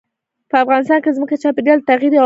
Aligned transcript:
په 0.49 0.55
افغانستان 0.63 0.99
کې 1.03 1.15
ځمکه 1.17 1.35
د 1.37 1.41
چاپېریال 1.43 1.77
د 1.79 1.83
تغیر 1.89 2.03
یوه 2.11 2.11
نښه 2.11 2.15
ده. 2.15 2.19